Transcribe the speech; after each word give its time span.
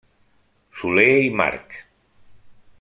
Soler 0.79 1.05
i 1.27 1.29
March. 1.43 1.79